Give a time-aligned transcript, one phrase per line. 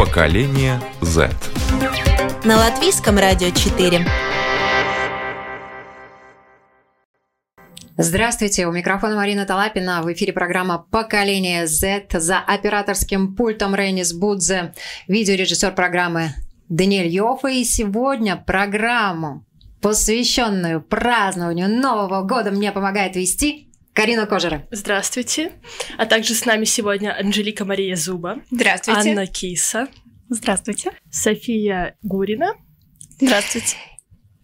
[0.00, 1.28] Поколение Z.
[2.46, 4.06] На латвийском радио 4.
[7.98, 10.00] Здравствуйте, у микрофона Марина Талапина.
[10.00, 14.72] В эфире программа «Поколение Z» за операторским пультом Рейнис Будзе,
[15.06, 16.30] видеорежиссер программы
[16.70, 17.48] Даниэль Йофа.
[17.48, 19.44] И сегодня программу,
[19.82, 24.66] посвященную празднованию Нового года, мне помогает вести Карина Кожера.
[24.70, 25.52] Здравствуйте.
[25.98, 28.40] А также с нами сегодня Анжелика Мария Зуба.
[28.50, 29.10] Здравствуйте.
[29.10, 29.88] Анна Киса.
[30.28, 30.92] Здравствуйте.
[31.10, 32.54] София Гурина.
[33.20, 33.76] Здравствуйте.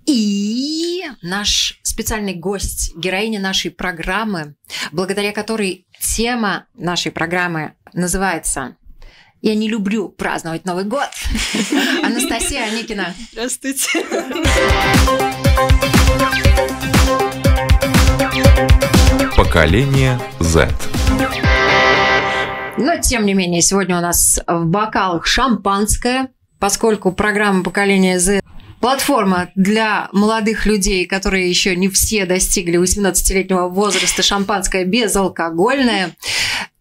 [0.06, 4.54] И наш специальный гость, героиня нашей программы,
[4.92, 8.76] благодаря которой тема нашей программы называется
[9.42, 11.08] «Я не люблю праздновать Новый год».
[12.02, 13.14] Анастасия Аникина.
[13.32, 14.04] Здравствуйте.
[19.36, 20.68] Поколение Z.
[22.78, 26.28] Но, тем не менее, сегодня у нас в бокалах шампанское,
[26.58, 28.40] поскольку программа «Поколение Z»
[28.80, 36.14] платформа для молодых людей, которые еще не все достигли 18-летнего возраста, шампанское безалкогольное.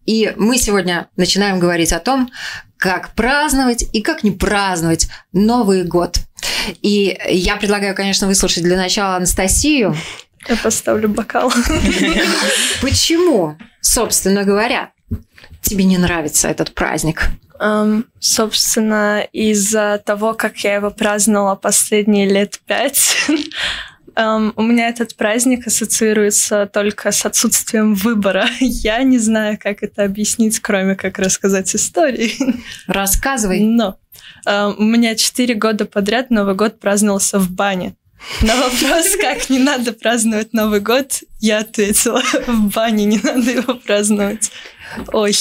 [0.04, 2.30] И мы сегодня начинаем говорить о том,
[2.76, 6.18] как праздновать и как не праздновать Новый год.
[6.82, 9.96] И я предлагаю, конечно, выслушать для начала Анастасию.
[10.48, 11.50] Я поставлю бокал.
[12.80, 14.92] Почему, собственно говоря,
[15.62, 17.28] тебе не нравится этот праздник?
[17.58, 23.16] Um, собственно, из-за того, как я его праздновала последние лет пять,
[24.14, 28.46] um, у меня этот праздник ассоциируется только с отсутствием выбора.
[28.60, 32.34] Я не знаю, как это объяснить, кроме как рассказать истории.
[32.86, 33.60] Рассказывай.
[33.60, 33.98] Но
[34.46, 37.96] um, у меня четыре года подряд Новый год праздновался в бане.
[38.42, 43.74] На вопрос, как не надо праздновать Новый год, я ответила, в бане не надо его
[43.74, 44.50] праздновать.
[45.12, 45.34] Ой.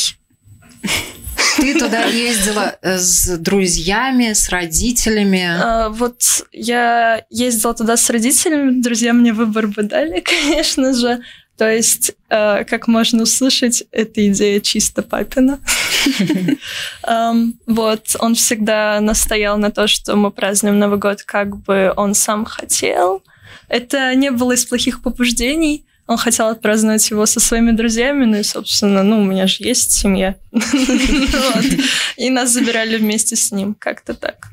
[1.57, 5.45] Ты туда ездила с друзьями, с родителями?
[5.45, 11.21] А, вот я ездила туда с родителями, друзья мне выбор бы дали, конечно же.
[11.57, 15.59] То есть, э, как можно услышать, эта идея чисто папина.
[17.67, 22.45] вот, он всегда настоял на то, что мы празднуем Новый год, как бы он сам
[22.45, 23.23] хотел.
[23.67, 25.85] Это не было из плохих побуждений.
[26.07, 29.91] Он хотел отпраздновать его со своими друзьями, ну и, собственно, ну, у меня же есть
[29.91, 30.35] семья.
[32.15, 34.49] И нас забирали вместе с ним, как-то так.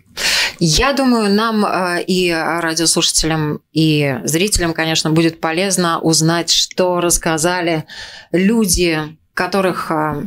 [0.58, 7.84] Я думаю, нам э, и радиослушателям, и зрителям, конечно, будет полезно узнать, что рассказали
[8.30, 9.00] люди,
[9.34, 10.26] которых э,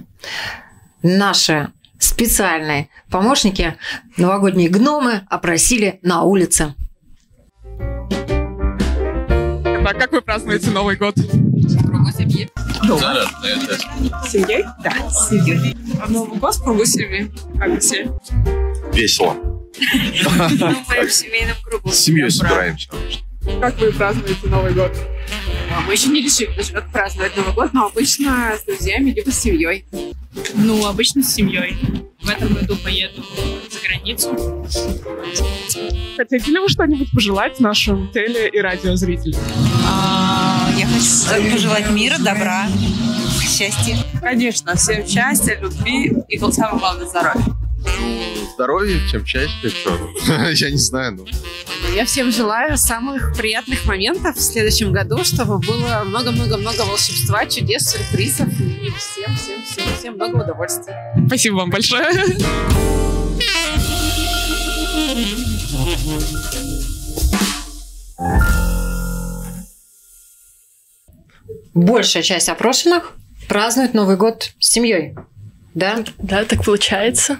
[1.05, 3.75] наши специальные помощники,
[4.17, 6.73] новогодние гномы, опросили на улице.
[9.95, 11.16] Так, как вы празднуете Новый год?
[11.16, 12.49] В кругу семьи.
[12.85, 13.16] Дома.
[14.25, 14.66] С семьей?
[14.83, 15.77] Да, с семьей.
[16.03, 17.31] А Новый год в кругу семьи.
[17.57, 18.11] Как все?
[18.91, 19.35] Весело.
[19.79, 21.89] Мы в семейном кругу.
[21.89, 22.89] С семьей собираемся.
[23.61, 24.91] Как вы празднуете Новый год?
[25.87, 29.39] Мы еще не решили даже, как праздновать Новый год, но обычно с друзьями либо с
[29.39, 29.85] семьей.
[30.53, 31.77] Ну, обычно с семьей.
[32.21, 33.23] В этом году поеду
[33.69, 34.65] за границу.
[36.17, 39.39] Хотите ли вы что-нибудь пожелать нашим теле- и радиозрителям?
[39.87, 42.67] А, я хочу пожелать мира, добра,
[43.41, 43.97] счастья.
[44.21, 47.64] Конечно, всем счастья, любви и, самое главное, здоровья.
[48.56, 49.97] Здоровья, чем счастья, что?
[50.53, 51.25] Я не знаю, ну.
[51.94, 58.47] Я всем желаю самых приятных моментов в следующем году, чтобы было много-много-много волшебства, чудес, сюрпризов
[58.47, 61.13] и всем, всем, всем, всем много удовольствия.
[61.28, 62.07] Спасибо вам большое.
[71.73, 73.14] Большая часть опрошенных
[73.49, 75.16] празднует Новый год с семьей.
[75.73, 76.05] Да?
[76.17, 77.38] Да, так получается.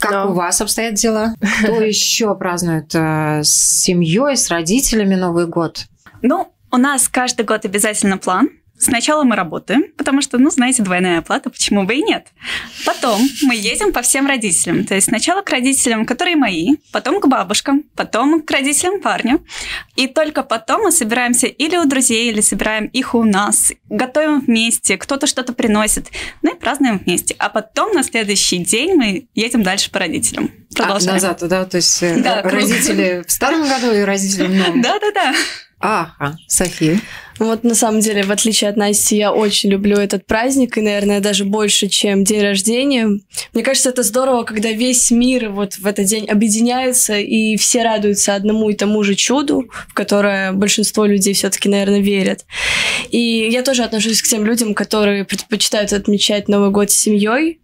[0.00, 0.26] Как Да.
[0.26, 1.34] у вас обстоят дела?
[1.62, 5.86] Кто еще празднует э, с семьей, с родителями Новый год?
[6.22, 8.48] Ну, у нас каждый год обязательно план.
[8.82, 12.26] Сначала мы работаем, потому что, ну, знаете, двойная оплата, почему бы и нет.
[12.84, 14.84] Потом мы едем по всем родителям.
[14.84, 19.38] То есть сначала к родителям, которые мои, потом к бабушкам, потом к родителям парня.
[19.94, 24.96] И только потом мы собираемся или у друзей, или собираем их у нас, готовим вместе,
[24.96, 26.08] кто-то что-то приносит,
[26.42, 27.36] ну и празднуем вместе.
[27.38, 30.50] А потом на следующий день мы едем дальше по родителям.
[30.74, 31.10] Продолжаем.
[31.10, 31.64] А, назад, да?
[31.66, 34.80] То есть э, да, родители в старом году и родители в новом?
[34.82, 35.34] Да-да-да.
[35.82, 37.00] Ага, София.
[37.38, 41.18] Вот на самом деле, в отличие от Насти, я очень люблю этот праздник, и, наверное,
[41.18, 43.08] даже больше, чем день рождения.
[43.52, 48.36] Мне кажется, это здорово, когда весь мир вот в этот день объединяется, и все радуются
[48.36, 52.44] одному и тому же чуду, в которое большинство людей все-таки, наверное, верят.
[53.10, 57.60] И я тоже отношусь к тем людям, которые предпочитают отмечать Новый год с семьей.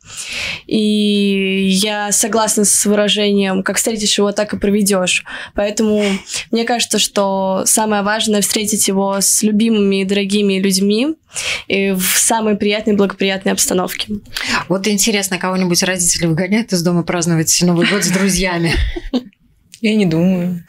[0.67, 5.25] И я согласна с выражением, как встретишь его, так и проведешь.
[5.55, 6.03] Поэтому
[6.50, 11.16] мне кажется, что самое важное встретить его с любимым любимыми и дорогими людьми
[11.66, 14.08] и в самой приятной, благоприятной обстановке.
[14.69, 18.72] Вот интересно, кого-нибудь родители выгоняют из дома праздновать Новый год с друзьями?
[19.81, 20.64] Я не думаю.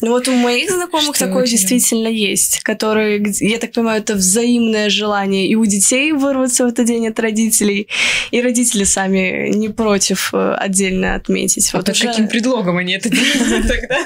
[0.00, 4.88] Ну вот у моих знакомых что такое действительно есть, которые, я так понимаю, это взаимное
[4.88, 7.88] желание и у детей вырваться в этот день от родителей,
[8.30, 11.70] и родители сами не против э, отдельно отметить.
[11.72, 12.06] А вот под уже...
[12.06, 13.98] каким предлогом они это делают тогда?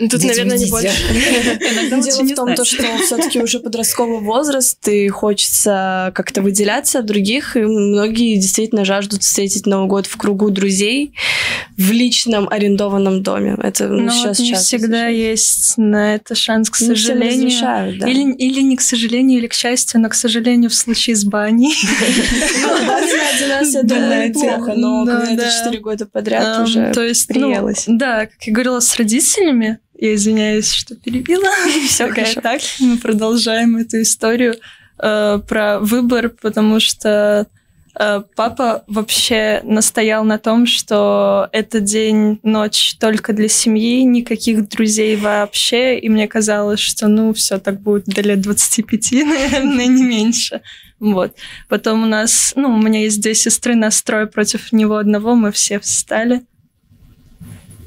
[0.00, 0.88] Ну, тут, наверное, не больше.
[1.90, 7.54] Дело в том, то, что все-таки уже подростковый возраст, и хочется как-то выделяться от других,
[7.56, 11.12] и многие действительно жаждут встретить Новый год в кругу друзей
[11.76, 13.56] в личном арендованном доме.
[13.62, 17.50] Это ну, сейчас вот не всегда есть на это шанс, к сожалению.
[17.98, 18.08] да.
[18.08, 21.74] или, или не к сожалению, или к счастью, но, к сожалению, в случае с баней.
[23.50, 26.92] Ну, я думаю, плохо, но когда это четыре года подряд уже
[27.28, 27.84] приелось.
[27.86, 31.48] Да, как я говорила, с родителями я извиняюсь, что перебила.
[31.86, 32.40] Все хорошо.
[32.40, 34.56] Так, мы продолжаем эту историю
[34.98, 37.46] э, про выбор, потому что
[37.98, 45.16] э, папа вообще настоял на том, что это день, ночь только для семьи, никаких друзей
[45.16, 45.98] вообще.
[45.98, 50.62] И мне казалось, что ну все так будет до лет 25, наверное, не меньше.
[50.98, 51.34] Вот.
[51.68, 55.78] Потом у нас, ну, у меня есть две сестры, настрой против него одного, мы все
[55.78, 56.42] встали.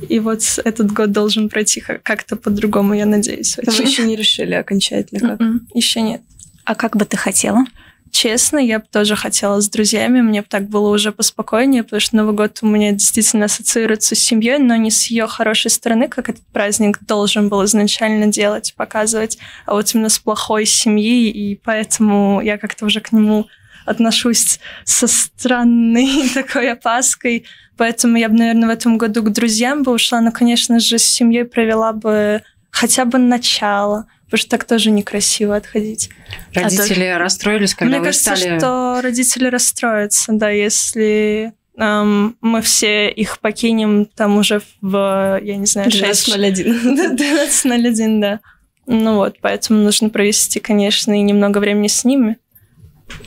[0.09, 3.57] И вот этот год должен пройти как-то по-другому, я надеюсь.
[3.57, 3.71] Очень.
[3.71, 5.41] Вы еще не решили окончательно как?
[5.41, 6.21] М-м, еще нет.
[6.65, 7.65] А как бы ты хотела?
[8.11, 12.15] Честно, я бы тоже хотела с друзьями, мне бы так было уже поспокойнее, потому что
[12.15, 16.29] Новый год у меня действительно ассоциируется с семьей, но не с ее хорошей стороны, как
[16.29, 22.39] этот праздник должен был изначально делать, показывать, а вот именно с плохой семьи, и поэтому
[22.41, 23.47] я как-то уже к нему
[23.85, 27.45] отношусь со странной такой опаской,
[27.77, 31.03] поэтому я бы, наверное, в этом году к друзьям бы ушла, но, конечно же, с
[31.03, 36.09] семьей провела бы хотя бы начало, потому что так тоже некрасиво отходить.
[36.53, 38.57] Родители а расстроились, когда Мне вы кажется, стали...
[38.57, 45.65] что родители расстроятся, да, если эм, мы все их покинем там уже в, я не
[45.65, 47.15] знаю, 12.01.
[47.15, 48.39] 12.01, да.
[48.85, 52.37] Ну вот, поэтому нужно провести, конечно, и немного времени с ними.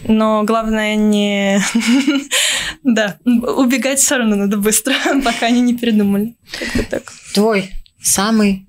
[0.08, 1.60] Но главное не...
[2.82, 4.94] да, убегать все равно надо быстро,
[5.24, 6.36] пока они не передумали.
[6.72, 7.02] Как-то.
[7.34, 7.70] Твой
[8.00, 8.65] самый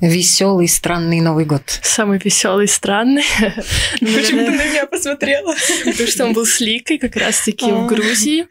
[0.00, 1.62] Веселый, странный Новый год.
[1.82, 3.22] Самый веселый, странный.
[4.00, 5.54] Почему ты на меня посмотрела?
[5.84, 7.86] Потому что он был с Ликой как раз-таки в а.
[7.86, 8.46] Грузии.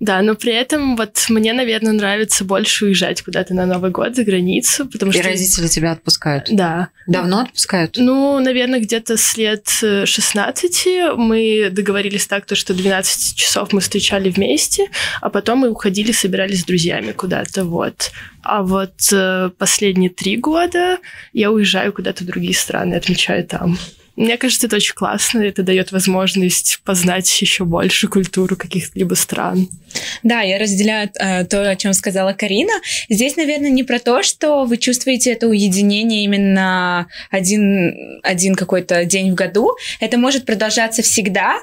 [0.00, 4.24] Да, но при этом вот мне, наверное, нравится больше уезжать куда-то на Новый год за
[4.24, 5.20] границу, потому что...
[5.20, 6.48] И родители тебя отпускают?
[6.50, 6.88] Да.
[7.06, 7.96] Давно отпускают?
[7.96, 14.30] Ну, наверное, где-то с лет 16 мы договорились так, то, что 12 часов мы встречали
[14.30, 14.88] вместе,
[15.20, 18.12] а потом мы уходили, собирались с друзьями куда-то, вот.
[18.42, 20.85] А вот э, последние три года
[21.32, 23.78] я уезжаю куда-то в другие страны, отмечаю там.
[24.16, 29.68] Мне кажется, это очень классно, это дает возможность познать еще больше культуру каких-либо стран.
[30.22, 32.72] Да, я разделяю э, то, о чем сказала Карина.
[33.10, 39.32] Здесь, наверное, не про то, что вы чувствуете это уединение именно один, один какой-то день
[39.32, 39.72] в году.
[40.00, 41.58] Это может продолжаться всегда.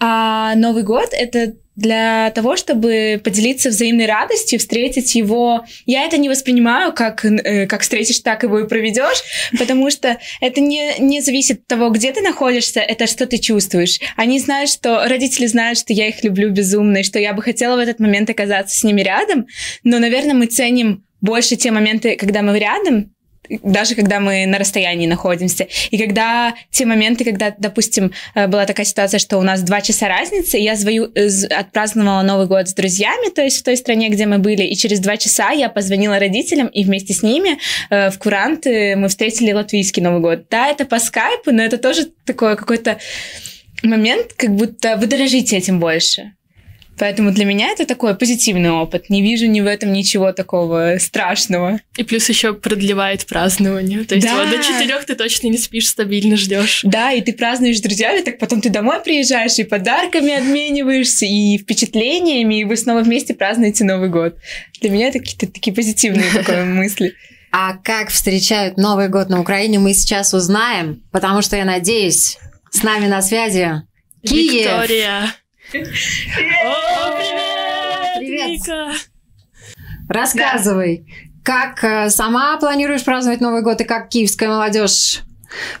[0.00, 5.64] А Новый год— это для того, чтобы поделиться взаимной радостью, встретить его.
[5.86, 9.22] Я это не воспринимаю как, э, как встретишь, так его и проведешь,
[9.56, 14.00] потому что это не, не зависит от того, где ты находишься, это что ты чувствуешь.
[14.16, 17.76] Они знают, что родители знают, что я их люблю безумно, и что я бы хотела
[17.76, 19.46] в этот момент оказаться с ними рядом,
[19.84, 23.12] но, наверное, мы ценим больше те моменты, когда мы рядом,
[23.62, 25.66] даже когда мы на расстоянии находимся.
[25.90, 30.08] И когда те моменты, когда, допустим, э, была такая ситуация, что у нас два часа
[30.08, 34.26] разницы, я звою, э, отпраздновала Новый год с друзьями, то есть в той стране, где
[34.26, 37.58] мы были, и через два часа я позвонила родителям, и вместе с ними
[37.90, 40.46] э, в Куранты мы встретили латвийский Новый год.
[40.50, 42.98] Да, это по скайпу, но это тоже такой какой-то
[43.82, 46.32] момент, как будто вы дорожите этим больше.
[46.98, 49.08] Поэтому для меня это такой позитивный опыт.
[49.08, 51.80] Не вижу ни в этом ничего такого страшного.
[51.96, 54.04] И плюс еще продлевает празднование.
[54.04, 54.36] То есть да.
[54.36, 56.80] вот до четырех ты точно не спишь, стабильно ждешь.
[56.84, 61.58] Да, и ты празднуешь с друзьями, так потом ты домой приезжаешь и подарками обмениваешься, и
[61.58, 64.36] впечатлениями, и вы снова вместе празднуете Новый год.
[64.80, 67.14] Для меня это какие-то такие позитивные такие мысли.
[67.50, 72.38] А как встречают Новый год на Украине, мы сейчас узнаем, потому что я надеюсь,
[72.70, 73.82] с нами на связи
[74.22, 74.66] Киев.
[74.66, 75.34] Виктория.
[75.70, 75.86] Привет!
[78.16, 78.60] Привет!
[80.08, 81.06] Рассказывай,
[81.44, 85.20] как э, сама планируешь праздновать Новый год и как киевская молодежь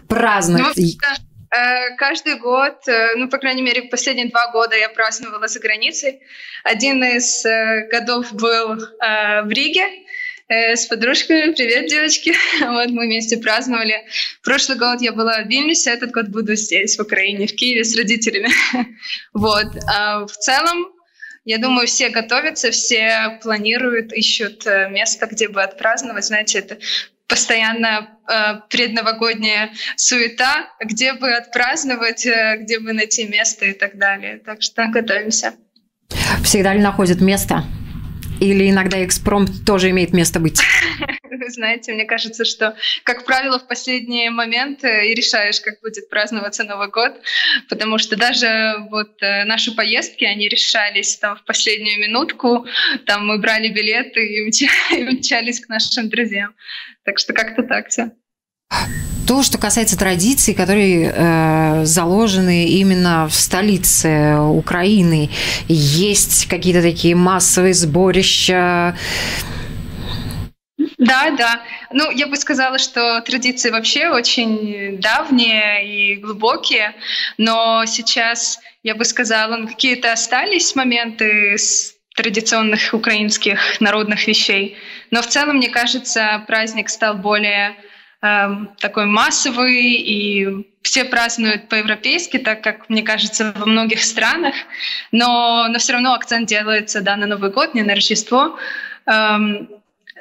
[0.06, 0.76] празднует?
[0.76, 5.58] Ну, э, Каждый год, э, ну, по крайней мере, последние два года я праздновала за
[5.60, 6.20] границей.
[6.64, 7.42] Один из
[7.90, 9.86] годов был в Риге,
[10.48, 11.52] э, с подружками.
[11.52, 12.34] Привет, девочки!
[12.60, 14.04] Вот мы вместе праздновали.
[14.42, 17.96] Прошлый год я была в Вильнюсе, этот год буду здесь, в Украине, в Киеве с
[17.96, 18.50] родителями.
[19.32, 19.66] Вот.
[19.86, 20.88] А в целом,
[21.44, 26.24] я думаю, все готовятся, все планируют, ищут э, место, где бы отпраздновать.
[26.24, 26.78] Знаете, это
[27.26, 34.38] постоянно э, предновогодняя суета, где бы отпраздновать, э, где бы найти место и так далее.
[34.44, 35.54] Так что готовимся.
[36.42, 37.64] Всегда ли находят место?
[38.40, 40.60] Или иногда экспромт тоже имеет место быть?
[41.48, 46.88] Знаете, мне кажется, что, как правило, в последние моменты и решаешь, как будет праздноваться Новый
[46.88, 47.12] год,
[47.68, 52.66] потому что даже вот э, наши поездки, они решались там в последнюю минутку,
[53.06, 54.46] там мы брали билеты и
[55.10, 56.54] мчались к нашим друзьям.
[57.04, 58.12] Так что как-то так все.
[59.28, 65.28] То, что касается традиций, которые э, заложены именно в столице Украины,
[65.68, 68.96] есть какие-то такие массовые сборища.
[70.96, 71.60] Да, да.
[71.92, 76.94] Ну, я бы сказала, что традиции вообще очень давние и глубокие,
[77.36, 84.78] но сейчас, я бы сказала, ну, какие-то остались моменты с традиционных украинских народных вещей.
[85.10, 87.76] Но в целом, мне кажется, праздник стал более
[88.20, 94.54] такой массовый, и все празднуют по-европейски, так как, мне кажется, во многих странах,
[95.12, 98.58] но, но все равно акцент делается да, на Новый год, не на Рождество.
[99.06, 99.68] Эм,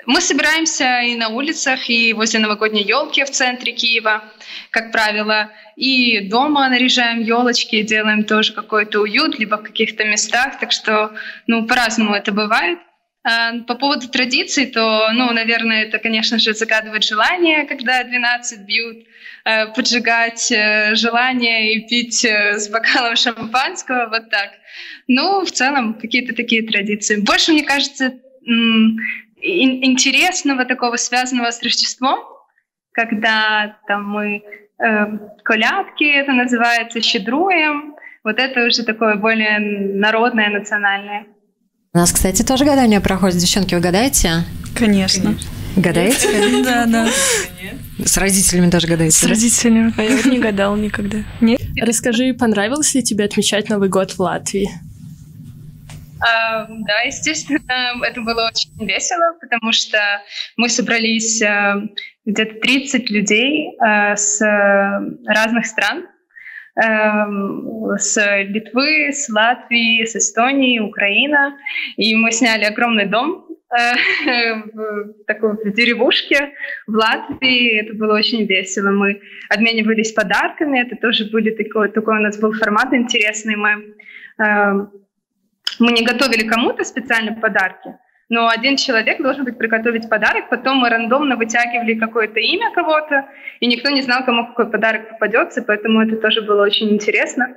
[0.06, 4.24] мы собираемся и на улицах, и возле новогодней елки в центре Киева,
[4.72, 10.72] как правило, и дома наряжаем елочки, делаем тоже какой-то уют, либо в каких-то местах, так
[10.72, 11.12] что,
[11.46, 12.80] ну, по-разному это бывает.
[13.30, 19.06] А, по поводу традиций, то, ну, наверное, это, конечно же, загадывать желание, когда 12 бьют,
[19.44, 24.52] э, поджигать э, желание и пить э, с бокалом шампанского, вот так.
[25.08, 27.20] Ну, в целом, какие-то такие традиции.
[27.20, 28.14] Больше, мне кажется,
[29.42, 32.20] интересного такого, связанного с Рождеством,
[32.94, 34.42] когда там мы
[34.80, 35.06] э,
[35.44, 37.94] колядки, это называется, щедруем,
[38.24, 41.26] вот это уже такое более народное, национальное.
[41.98, 43.38] У нас, кстати, тоже гадание проходит.
[43.38, 44.44] Девчонки, вы гадаете?
[44.76, 45.36] Конечно.
[45.76, 46.62] Гадаете?
[46.64, 47.10] Да, да.
[48.06, 49.18] С родителями тоже гадаете?
[49.18, 49.92] С родителями.
[49.98, 51.24] А я вот не гадал никогда.
[51.42, 51.60] Нет?
[51.82, 54.70] Расскажи, понравилось ли тебе отмечать Новый год в Латвии?
[56.20, 59.98] Uh, да, естественно, это было очень весело, потому что
[60.56, 61.82] мы собрались uh,
[62.28, 64.40] где-то 30 людей uh, с
[65.26, 66.06] разных стран.
[66.80, 71.58] С Литвы, с Латвии, с Эстонии, Украина.
[71.96, 76.52] И мы сняли огромный дом э, в такой деревушке
[76.86, 77.80] в Латвии.
[77.82, 78.92] Это было очень весело.
[78.92, 80.80] Мы обменивались подарками.
[80.80, 83.56] Это тоже были такой, такой у нас был формат интересный.
[83.56, 83.96] Мы,
[84.38, 84.92] эм,
[85.80, 87.96] мы не готовили кому-то специально подарки,
[88.30, 93.30] но один человек должен быть приготовить подарок, потом мы рандомно вытягивали какое-то имя кого-то,
[93.60, 97.56] и никто не знал, кому какой подарок попадется, поэтому это тоже было очень интересно.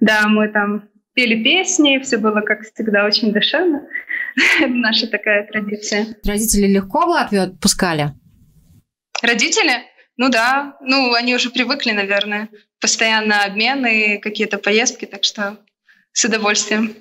[0.00, 3.86] Да, мы там пели песни, все было, как всегда, очень душевно.
[4.66, 6.06] Наша такая традиция.
[6.24, 8.10] Родители легко в Латвию отпускали?
[9.22, 9.84] Родители?
[10.16, 12.48] Ну да, ну они уже привыкли, наверное.
[12.80, 15.58] Постоянно обмены, какие-то поездки, так что
[16.12, 16.94] с удовольствием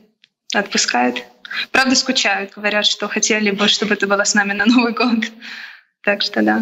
[0.54, 1.24] отпускают.
[1.72, 5.26] Правда, скучают, говорят, что хотели бы, чтобы ты была с нами на Новый год.
[6.04, 6.62] Так что да.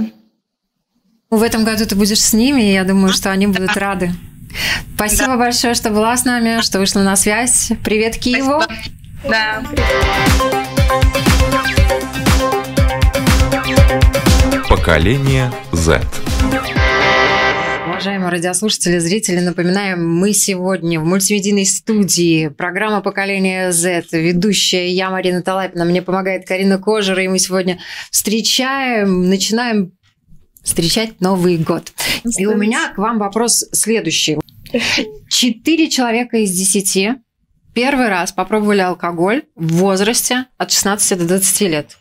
[1.30, 4.12] В этом году ты будешь с ними, и я думаю, что они будут рады.
[4.96, 5.38] Спасибо да.
[5.38, 7.72] большое, что была с нами, что вышла на связь.
[7.84, 8.62] Привет Киеву.
[8.62, 9.00] Спасибо.
[9.30, 9.64] Да.
[14.68, 16.02] Поколение Z.
[18.00, 25.42] Уважаемые радиослушатели, зрители, напоминаем, мы сегодня в мультимедийной студии программа «Поколение Z», ведущая я, Марина
[25.42, 27.78] Талапина, мне помогает Карина Кожера, и мы сегодня
[28.10, 29.92] встречаем, начинаем
[30.64, 31.92] встречать Новый год.
[32.38, 34.38] И у меня к вам вопрос следующий.
[35.30, 37.16] Четыре человека из десяти
[37.74, 41.98] первый раз попробовали алкоголь в возрасте от 16 до 20 лет.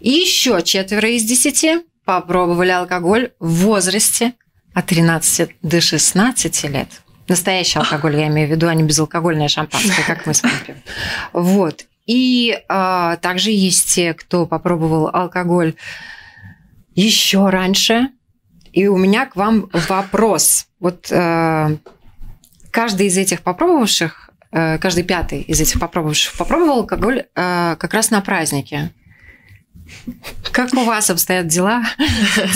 [0.00, 4.34] И еще четверо из десяти попробовали алкоголь в возрасте
[4.74, 6.88] от 13 до 16 лет.
[7.28, 10.76] Настоящий алкоголь, я имею в виду, а не безалкогольное шампанское, как мы с вами пьем.
[11.32, 11.86] Вот.
[12.06, 15.74] И а, также есть те, кто попробовал алкоголь
[16.94, 18.08] еще раньше.
[18.72, 20.66] И у меня к вам вопрос.
[20.80, 21.76] Вот а,
[22.72, 28.10] каждый из этих попробовавших, а, каждый пятый из этих попробовавших попробовал алкоголь а, как раз
[28.10, 28.92] на празднике.
[30.52, 31.82] Как у вас обстоят дела?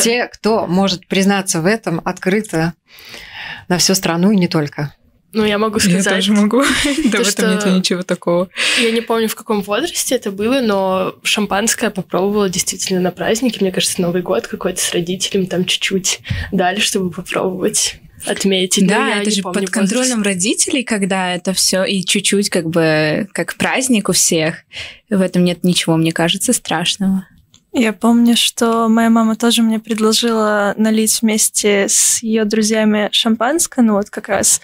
[0.03, 2.75] Те, кто может признаться в этом открыто
[3.69, 4.95] на всю страну и не только.
[5.35, 6.07] Ну, я могу сказать.
[6.07, 6.63] Я тоже могу.
[7.07, 8.49] Да в этом нет ничего такого.
[8.81, 13.59] Я не помню, в каком возрасте это было, но шампанское попробовала действительно на празднике.
[13.61, 16.21] Мне кажется, Новый год какой-то с родителями там чуть-чуть
[16.53, 18.87] дали, чтобы попробовать отметить.
[18.87, 20.27] Да, это же под контролем возраст.
[20.27, 24.65] родителей, когда это все и чуть-чуть как бы как праздник у всех.
[25.11, 27.27] В этом нет ничего, мне кажется, страшного.
[27.73, 33.95] Я помню, что моя мама тоже мне предложила налить вместе с ее друзьями шампанское, ну
[33.95, 34.61] вот как раз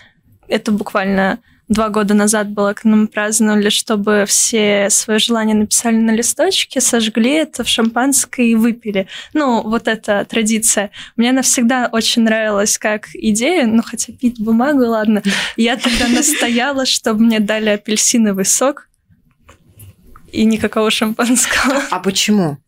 [0.46, 1.40] это буквально
[1.70, 7.30] два года назад было, когда мы праздновали, чтобы все свои желания написали на листочке, сожгли
[7.30, 9.06] это в шампанское и выпили.
[9.32, 10.90] Ну, вот эта традиция.
[11.16, 15.22] Мне она всегда очень нравилась как идея, ну, хотя пить бумагу, ладно.
[15.56, 18.88] Я тогда настояла, чтобы мне дали апельсиновый сок
[20.32, 21.82] и никакого шампанского.
[21.90, 22.58] А почему?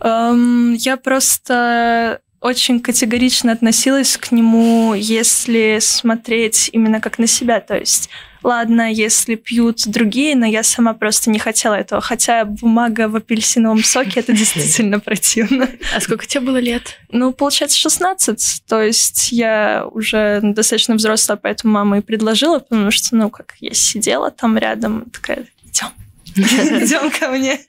[0.00, 7.60] Um, я просто очень категорично относилась к нему, если смотреть именно как на себя.
[7.60, 8.08] То есть,
[8.42, 12.00] ладно, если пьют другие, но я сама просто не хотела этого.
[12.00, 15.68] Хотя бумага в апельсиновом соке это действительно противно.
[15.94, 16.98] А сколько тебе было лет?
[17.10, 18.62] Ну, получается, 16.
[18.66, 23.74] То есть я уже достаточно взрослая, поэтому мама и предложила, потому что, ну, как я
[23.74, 25.88] сидела там рядом, такая, идем
[26.36, 27.60] идем ко мне.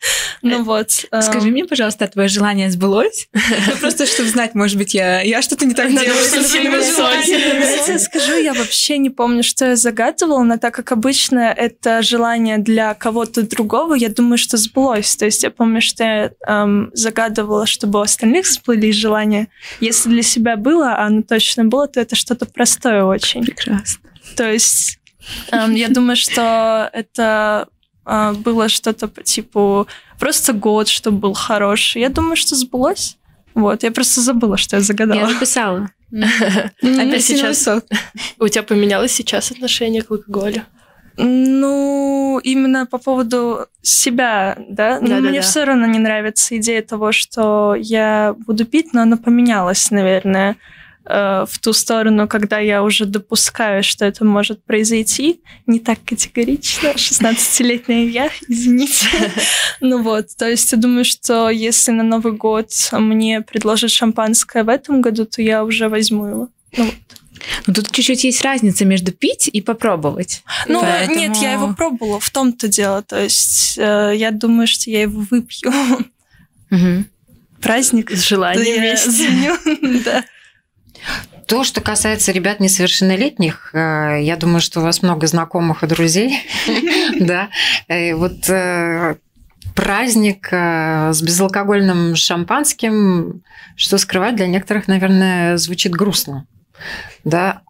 [0.42, 0.92] Ну вот.
[0.92, 3.28] Скажи мне, пожалуйста, твое желание сбылось?
[3.34, 8.00] Ну, просто, чтобы знать, может быть, я, я что-то не так делаю.
[8.00, 12.94] Скажу, я вообще не помню, что я загадывала, но так как обычно это желание для
[12.94, 15.16] кого-то другого, я думаю, что сбылось.
[15.16, 19.48] То есть я помню, что я эм, загадывала, чтобы у остальных сплылись желания.
[19.80, 23.44] Если для себя было, а оно точно было, то это что-то простое очень.
[23.44, 24.10] Прекрасно.
[24.36, 25.00] То есть
[25.52, 27.68] эм, я думаю, что это а,
[28.44, 29.88] было что-то по типу
[30.20, 32.02] просто год, чтобы был хороший.
[32.02, 33.18] Я думаю, что сбылось.
[33.54, 35.20] Вот, я просто забыла, что я загадала.
[35.20, 35.90] Я записала.
[36.82, 37.68] Опять сейчас
[38.40, 40.64] у тебя поменялось сейчас отношение к алкоголю?
[41.22, 45.00] Ну, именно по поводу себя, да?
[45.02, 49.18] да Мне да, все равно не нравится идея того, что я буду пить, но она
[49.18, 50.56] поменялась, наверное.
[51.12, 56.90] Э, в ту сторону, когда я уже допускаю, что это может произойти, не так категорично.
[56.96, 59.08] 16-летняя я, извините.
[59.82, 64.70] Ну вот, то есть я думаю, что если на Новый год мне предложат шампанское в
[64.70, 66.50] этом году, то я уже возьму его.
[66.78, 66.94] Ну вот.
[67.66, 70.44] Ну, тут чуть-чуть есть разница между пить и попробовать.
[70.68, 71.18] Ну, Поэтому...
[71.18, 73.02] нет, я его пробовала, в том-то дело.
[73.02, 75.72] То есть э, я думаю, что я его выпью.
[76.70, 77.06] Угу.
[77.62, 78.12] Праздник.
[78.12, 80.02] С желанием вместе.
[80.04, 80.26] Да.
[81.50, 86.48] То, что касается ребят несовершеннолетних, э, я думаю, что у вас много знакомых и друзей.
[87.20, 87.50] Да.
[87.88, 89.16] Э, вот э,
[89.76, 93.42] праздник с безалкогольным шампанским,
[93.76, 96.46] что скрывать, для некоторых, наверное, звучит грустно.
[97.24, 97.62] Да,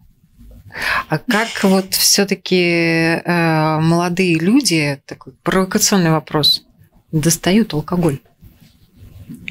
[1.08, 6.65] а как вот все-таки молодые люди, такой провокационный вопрос,
[7.12, 8.20] достают алкоголь?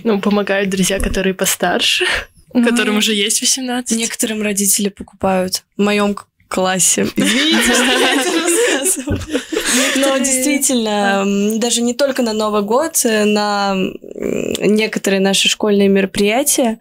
[0.05, 2.05] Ну, помогают друзья, которые постарше
[2.53, 3.97] которым уже есть 18.
[3.97, 5.65] Некоторым родители покупают.
[5.77, 6.17] В моем
[6.49, 7.07] классе.
[7.17, 7.73] Извините.
[9.97, 11.25] Но действительно,
[11.59, 13.77] даже не только на Новый год, э, на
[14.15, 16.79] некоторые наши школьные мероприятия,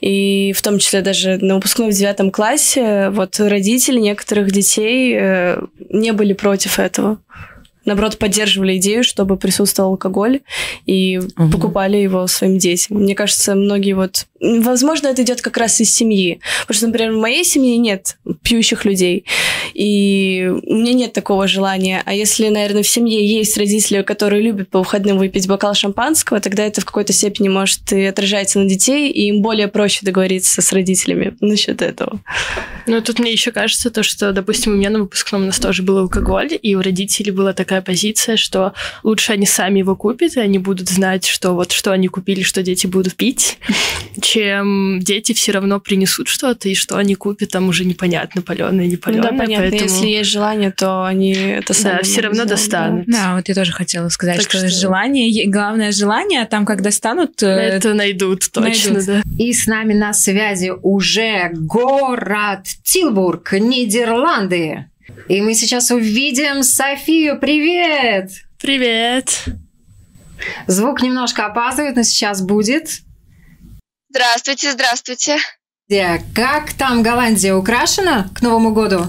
[0.00, 5.60] и в том числе даже на выпускном в девятом классе, вот родители некоторых детей э,
[5.90, 7.18] не были против этого
[7.84, 10.40] наоборот, поддерживали идею, чтобы присутствовал алкоголь
[10.86, 11.50] и угу.
[11.50, 12.98] покупали его своим детям.
[12.98, 16.40] Мне кажется, многие вот возможно, это идет как раз из семьи.
[16.62, 19.24] Потому что, например, в моей семье нет пьющих людей,
[19.74, 22.02] и у меня нет такого желания.
[22.06, 26.64] А если, наверное, в семье есть родители, которые любят по выходным выпить бокал шампанского, тогда
[26.64, 30.72] это в какой-то степени может и отражается на детей, и им более проще договориться с
[30.72, 32.20] родителями насчет этого.
[32.86, 35.82] Ну, тут мне еще кажется то, что, допустим, у меня на выпускном у нас тоже
[35.82, 38.72] был алкоголь, и у родителей была такая позиция, что
[39.02, 42.62] лучше они сами его купят, и они будут знать, что вот что они купили, что
[42.62, 43.58] дети будут пить,
[44.32, 48.96] чем дети все равно принесут что-то, и что они купят, там уже непонятно, паленое, не
[48.96, 49.32] паленое.
[49.32, 49.90] Ну да, понятно, поэтому...
[49.90, 53.06] если есть желание, то они это сами Да, все равно достанут.
[53.08, 56.80] Да, вот я тоже хотела сказать, Так что, что- желание, главное желание, а там, как
[56.80, 57.42] достанут...
[57.42, 59.06] э, Это найдут, точно, найдут.
[59.06, 59.22] да.
[59.36, 64.86] И с нами на связи уже город Тилбург, Нидерланды.
[65.28, 67.36] И мы сейчас увидим Софию.
[67.40, 68.30] Привет!
[68.60, 69.44] Привет!
[70.68, 73.00] Звук немножко опаздывает, но сейчас будет.
[74.10, 75.38] Здравствуйте, здравствуйте.
[76.34, 79.06] Как там Голландия украшена к Новому году?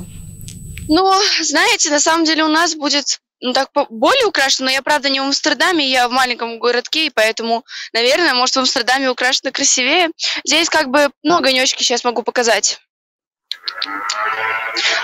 [0.88, 5.10] Ну, знаете, на самом деле у нас будет ну, так более украшено, но я, правда,
[5.10, 10.12] не в Амстердаме, я в маленьком городке, и поэтому, наверное, может, в Амстердаме украшено красивее.
[10.44, 12.80] Здесь как бы, ну, огонечки сейчас могу показать.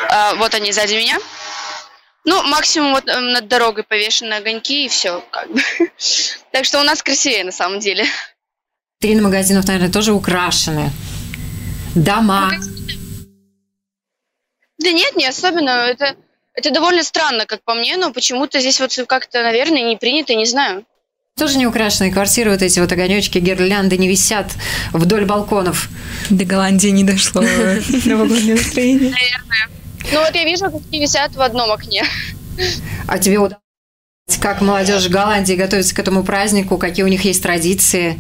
[0.10, 1.18] А, вот они сзади меня.
[2.24, 5.60] Ну, максимум вот эм, над дорогой повешены огоньки, и все, как бы.
[6.52, 8.06] Так что у нас красивее, на самом деле.
[9.00, 10.90] Витрины магазинов, наверное, тоже украшены.
[11.94, 12.52] Дома.
[14.80, 15.70] Да нет, не особенно.
[15.70, 16.16] Это,
[16.56, 20.48] это довольно странно, как по мне, но почему-то здесь вот как-то, наверное, не принято, не
[20.48, 20.84] знаю.
[21.38, 24.52] Тоже не украшенные квартиры, вот эти вот огонечки, гирлянды не висят
[24.94, 25.90] вдоль балконов.
[26.32, 27.42] До Голландии не дошло
[28.06, 29.12] новогоднее настроение.
[29.12, 29.70] Наверное.
[30.12, 32.04] Ну вот я вижу, как они висят в одном окне.
[33.08, 33.62] А тебе удалось,
[34.42, 38.20] как молодежь Голландии готовится к этому празднику, какие у них есть традиции?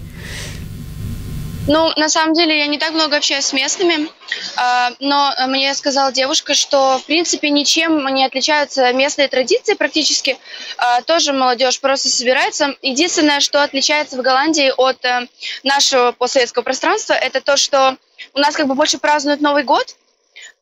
[1.67, 4.09] Ну, на самом деле, я не так много общаюсь с местными,
[4.55, 10.37] а, но мне сказала девушка, что, в принципе, ничем не отличаются местные традиции практически.
[10.77, 12.75] А, Тоже молодежь просто собирается.
[12.81, 15.27] Единственное, что отличается в Голландии от э,
[15.63, 17.97] нашего постсоветского пространства, это то, что
[18.33, 19.95] у нас как бы больше празднуют Новый год,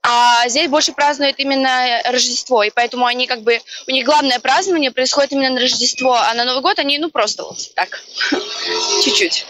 [0.02, 4.92] а здесь больше празднуют именно Рождество, и поэтому они как бы, у них главное празднование
[4.92, 8.02] происходит именно на Рождество, а на Новый год они, ну, просто вот так,
[9.04, 9.46] чуть-чуть.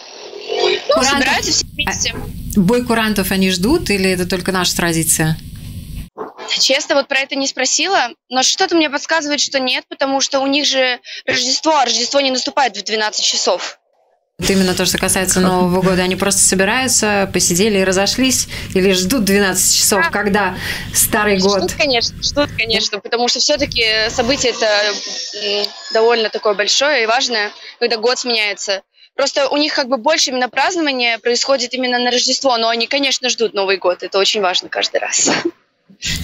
[0.96, 2.16] Ну, собираются все вместе.
[2.56, 5.38] Бой курантов они ждут или это только наша традиция?
[6.48, 10.48] Честно, вот про это не спросила, но что-то мне подсказывает, что нет, потому что у
[10.48, 13.80] них же Рождество, а Рождество не наступает в 12 часов.
[14.38, 16.04] Вот именно то, что касается Нового года.
[16.04, 20.58] Они просто собираются, посидели и разошлись или ждут 12 часов, когда
[20.94, 21.60] Старый год.
[21.60, 24.94] Ждут, конечно, ждут, конечно, потому что все-таки событие это
[25.94, 28.82] довольно такое большое и важное, когда год сменяется.
[29.16, 33.30] Просто у них как бы больше именно празднования происходит именно на Рождество, но они, конечно,
[33.30, 35.32] ждут Новый год, это очень важно каждый раз.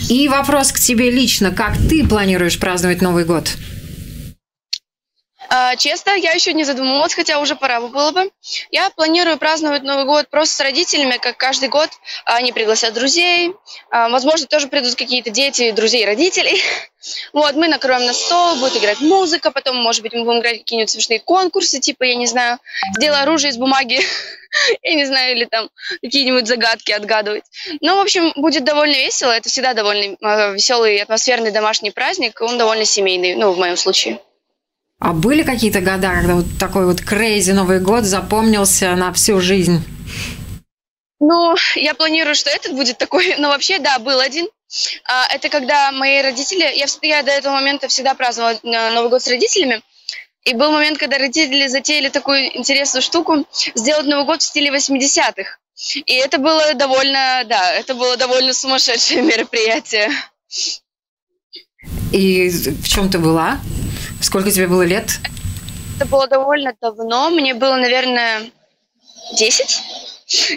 [0.10, 1.52] И вопрос к тебе лично.
[1.52, 3.52] Как ты планируешь праздновать Новый год?
[5.54, 8.32] А, Честно, я еще не задумывалась, хотя уже пора бы было бы.
[8.72, 11.90] Я планирую праздновать Новый год просто с родителями, как каждый год.
[12.24, 13.54] Они пригласят друзей.
[13.90, 16.62] А, Возможно, тоже придут какие-то дети, друзей, родителей.
[17.34, 20.92] Вот, мы накроем на стол, будет играть музыка, потом, может быть, мы будем играть какие-нибудь
[20.92, 22.60] смешные конкурсы, типа, я не знаю,
[22.96, 24.00] сделай оружие из бумаги,
[24.84, 25.72] я не знаю, или там
[26.04, 27.44] какие-нибудь загадки отгадывать.
[27.82, 29.32] Ну, в общем, будет довольно весело.
[29.32, 30.16] Это всегда довольно
[30.54, 32.40] веселый, атмосферный домашний праздник.
[32.40, 34.20] Он довольно семейный, ну, в моем случае.
[35.02, 39.84] А были какие-то года, когда вот такой вот крейзи Новый год запомнился на всю жизнь?
[41.20, 43.36] Ну, я планирую, что этот будет такой.
[43.40, 44.48] Но вообще, да, был один.
[45.06, 46.62] А, Это когда мои родители...
[46.76, 49.82] Я, я до этого момента всегда праздновала э, Новый год с родителями.
[50.44, 55.58] И был момент, когда родители затеяли такую интересную штуку, сделать Новый год в стиле 80-х.
[56.06, 60.12] И это было довольно, да, это было довольно сумасшедшее мероприятие.
[62.12, 63.60] И в чем ты была?
[64.22, 65.20] Сколько тебе было лет?
[65.98, 67.30] Это было довольно давно.
[67.30, 68.52] Мне было, наверное,
[69.34, 69.82] 10.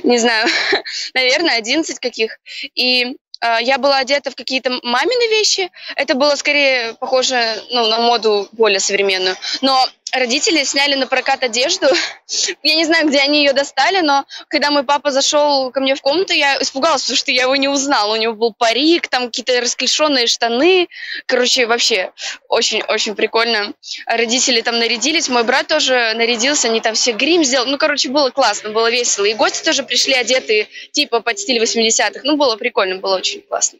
[0.05, 0.49] Не знаю.
[1.15, 2.39] наверное, 11 каких.
[2.75, 5.71] И э, я была одета в какие-то мамины вещи.
[5.97, 9.37] Это было скорее похоже ну, на моду более современную.
[9.61, 11.87] Но родители сняли на прокат одежду.
[12.63, 16.01] Я не знаю, где они ее достали, но когда мой папа зашел ко мне в
[16.01, 18.15] комнату, я испугалась, потому что я его не узнала.
[18.15, 20.89] У него был парик, там какие-то расклешенные штаны.
[21.27, 22.13] Короче, вообще
[22.49, 23.73] очень-очень прикольно.
[24.07, 27.71] Родители там нарядились, мой брат тоже нарядился, они там все грим сделали.
[27.71, 29.25] Ну, короче, было классно, было весело.
[29.25, 32.21] И гости тоже пришли одетые типа под стиль 80-х.
[32.25, 33.79] Ну, было прикольно, было очень классно.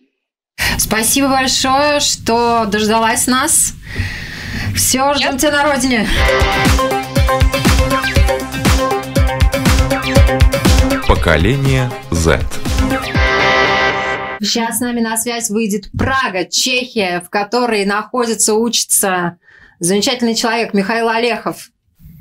[0.79, 3.73] Спасибо большое, что дождалась нас.
[4.75, 6.09] Все, ждем тебя на родине.
[11.07, 12.41] Поколение Z.
[14.41, 19.39] Сейчас с нами на связь выйдет Прага, Чехия, в которой находится, учится
[19.81, 21.71] замечательный человек Михаил Олехов.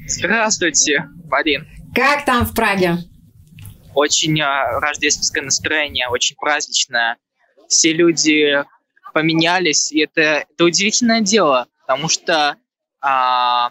[0.07, 1.67] Здравствуйте, Марин.
[1.93, 2.97] Как там в Праге?
[3.93, 7.17] Очень а, рождественское настроение, очень праздничное.
[7.67, 8.63] Все люди
[9.13, 12.57] поменялись, и это, это удивительное дело, потому что
[13.01, 13.69] а,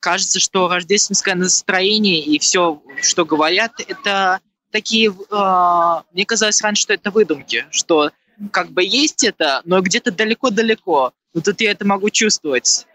[0.00, 4.40] кажется, что рождественское настроение и все, что говорят, это
[4.72, 5.14] такие...
[5.30, 8.10] А, мне казалось раньше, что это выдумки, что
[8.50, 11.12] как бы есть это, но где-то далеко-далеко.
[11.32, 12.88] Но тут я это могу чувствовать.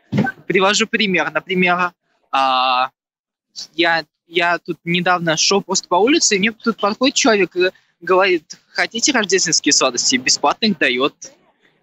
[0.45, 1.31] Привожу пример.
[1.31, 1.93] Например,
[2.31, 2.89] а,
[3.75, 7.69] я, я тут недавно шел просто по улице, и мне тут подходит человек и
[8.01, 10.17] говорит, хотите рождественские сладости?
[10.17, 11.31] Бесплатно их дает.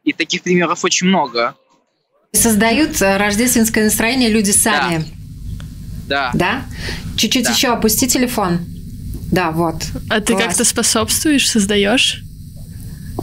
[0.04, 1.56] И таких примеров очень много.
[2.46, 5.04] Создают э, рождественское настроение люди сами.
[6.08, 6.30] Да.
[6.32, 6.62] Да?
[7.16, 7.50] Чуть-чуть Да.
[7.50, 8.58] еще опусти телефон.
[9.30, 9.76] Да, вот.
[10.08, 12.22] А ты как-то способствуешь, создаешь?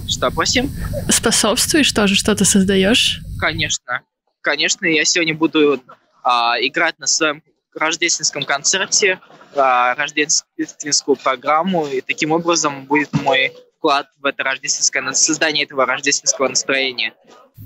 [0.07, 0.71] Что, просим?
[1.09, 3.21] Способствуешь тоже, что-то создаешь?
[3.39, 4.01] Конечно.
[4.41, 5.81] Конечно, я сегодня буду
[6.23, 7.41] а, играть на своем
[7.75, 9.19] рождественском концерте,
[9.55, 16.49] а, рождественскую программу, и таким образом будет мой вклад в это рождественское, создание этого рождественского
[16.49, 17.13] настроения.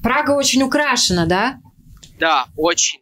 [0.01, 1.59] Прага очень украшена, да?
[2.19, 3.01] Да, очень.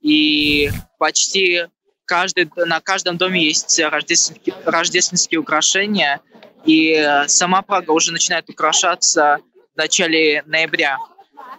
[0.00, 1.66] И почти
[2.04, 6.20] каждый, на каждом доме есть рождественские, рождественские украшения,
[6.64, 9.38] и сама Прага уже начинает украшаться
[9.74, 10.98] в начале ноября.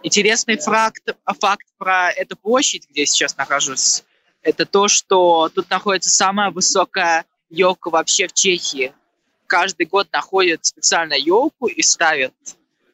[0.02, 4.04] Интересный факт, факт про эту площадь, где я сейчас нахожусь,
[4.42, 8.92] это то, что тут находится самая высокая елка вообще в Чехии.
[9.48, 12.34] Каждый год находят специально елку и ставят.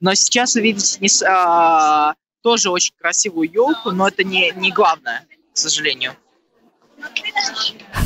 [0.01, 5.27] Но сейчас вы видите не, а, тоже очень красивую елку, но это не, не главное,
[5.53, 6.17] к сожалению.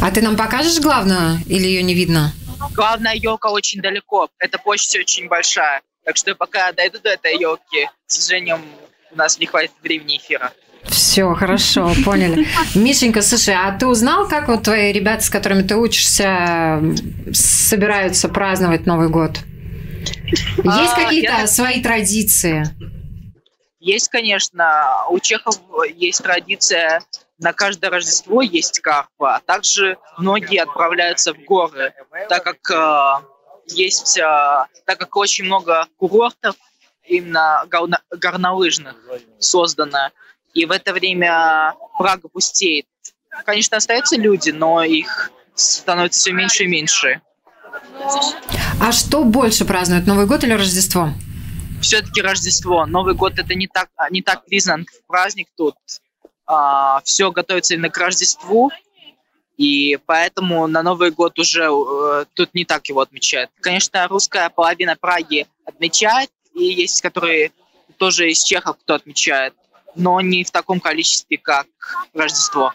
[0.00, 2.32] А ты нам покажешь главную или ее не видно?
[2.72, 5.82] Главная елка очень далеко, эта площадь очень большая.
[6.04, 8.60] Так что пока я дойду до этой елки, к сожалению,
[9.10, 10.54] у нас не хватит времени эфира.
[10.84, 12.46] Все, хорошо, поняли.
[12.74, 16.82] Мишенька, слушай, а ты узнал, как вот твои ребята, с которыми ты учишься,
[17.32, 19.40] собираются праздновать Новый год?
[20.56, 22.64] Есть А, какие-то свои традиции?
[23.80, 25.60] Есть, конечно, у чехов
[25.94, 27.00] есть традиция
[27.38, 31.94] на каждое Рождество есть карпа, а также многие отправляются в горы,
[32.28, 33.24] так как э,
[33.68, 36.56] есть, э, так как очень много курортов
[37.04, 38.96] именно горно- горнолыжных
[39.38, 40.10] создано,
[40.54, 42.86] и в это время Прага пустеет.
[43.44, 47.20] Конечно, остаются люди, но их становится все меньше и меньше.
[48.80, 51.12] А что больше празднуют, Новый год или Рождество?
[51.80, 52.86] все-таки Рождество.
[52.86, 55.76] Новый год это не так, не так признан праздник тут.
[57.04, 58.70] все готовится именно к Рождеству,
[59.56, 63.50] и поэтому на Новый год уже э, тут не так его отмечают.
[63.60, 67.50] Конечно, русская половина Праги отмечает, и есть, которые
[67.96, 69.54] тоже из чехов, кто отмечает,
[69.94, 71.66] но не в таком количестве, как
[72.14, 72.74] Рождество.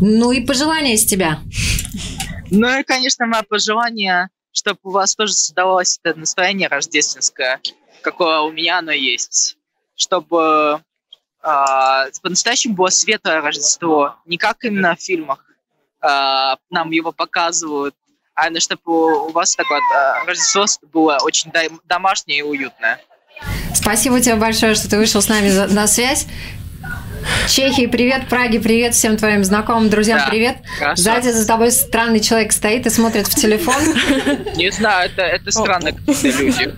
[0.00, 1.40] Ну и пожелания из тебя.
[2.50, 7.60] Ну и, конечно, мое пожелание, чтобы у вас тоже создавалось это настроение рождественское,
[8.02, 9.58] какое у меня оно есть.
[9.94, 10.80] Чтобы
[11.42, 15.44] а, по-настоящему было светлое Рождество, не как именно в фильмах
[16.00, 17.94] а, нам его показывают,
[18.34, 23.00] а именно чтобы у вас такое а, Рождество было очень дом- домашнее и уютное.
[23.74, 26.26] Спасибо тебе большое, что ты вышел с нами на связь.
[27.48, 30.56] Чехии, привет, Праге, привет, всем твоим знакомым, друзьям, Да, привет.
[30.78, 31.02] хорошо.
[31.02, 33.74] Сзади за тобой странный человек стоит и смотрит в телефон.
[34.56, 36.74] Не знаю, это, это странно какие-то люди.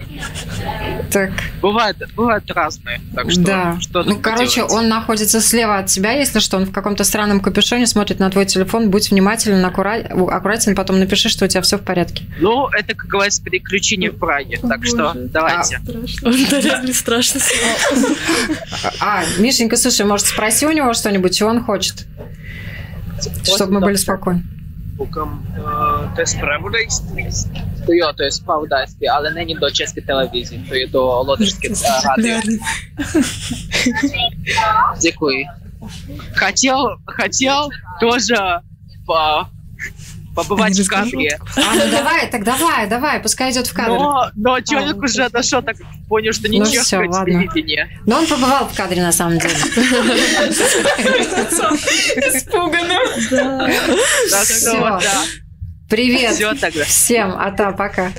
[1.11, 1.31] Так.
[1.61, 3.79] Бывают, бывают разные, так что да.
[3.81, 4.72] что ну, короче, поделать?
[4.72, 8.46] он находится слева от тебя, если что, он в каком-то странном капюшоне смотрит на твой
[8.46, 8.90] телефон.
[8.90, 12.24] Будь внимателен, аккура- аккуратен, потом напиши, что у тебя все в порядке.
[12.38, 15.81] Ну, это, как говорится, приключение в Праге, так что давайте.
[15.83, 17.40] Да, реально страшно.
[19.00, 22.06] А, Мишенька, слушай, может, спроси у него что-нибудь, чего он хочет?
[23.44, 24.42] Чтобы мы были spokojni.
[24.96, 25.60] Звуком, е,
[26.16, 27.24] to jest spravodajství?
[27.86, 31.74] To jo, to je spravodajství, ale není do české televize, to je do лодочské э,
[32.08, 32.40] радио.
[35.02, 35.46] Děkuji.
[36.36, 37.68] Хотел, хотел
[38.00, 38.36] тоже
[39.06, 39.46] по-
[40.44, 41.38] побывать в кадре.
[41.57, 43.90] А, ну давай, так давай, давай, пускай идет в кадр.
[43.92, 45.76] Но, но человек уже отошел, так
[46.09, 47.24] понял, что не Ну чешское ладно.
[47.24, 48.00] телевидение.
[48.07, 49.55] Но он побывал в кадре на самом деле.
[52.35, 52.98] Испуганно.
[53.31, 55.22] Да.
[55.88, 56.35] Привет.
[56.35, 56.85] Всё тогда.
[56.85, 58.12] Всем, а та, пока.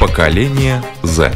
[0.00, 1.32] Поколение Z.